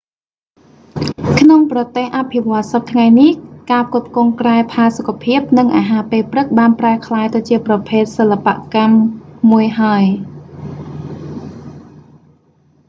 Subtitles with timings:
[1.39, 3.31] ក្នុងប្រទេសអភិវឌ្ឍសព្វថ្ងៃនេះ
[3.71, 8.95] ការផ្គត់ផ្គង់គ្រែផាសុកភាព និងអាហារពេលព្រឹកបានប្រែក្លាយទៅជាប្រភេទសិល្បកម្ម
[9.51, 10.03] មួយហើយ